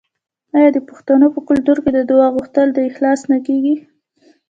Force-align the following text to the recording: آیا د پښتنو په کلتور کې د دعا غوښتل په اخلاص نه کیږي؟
آیا 0.55 0.69
د 0.73 0.79
پښتنو 0.89 1.27
په 1.35 1.39
کلتور 1.49 1.77
کې 1.83 1.91
د 1.93 1.99
دعا 2.11 2.27
غوښتل 2.35 2.67
په 2.75 2.81
اخلاص 2.89 3.21
نه 3.31 3.37
کیږي؟ 3.47 3.75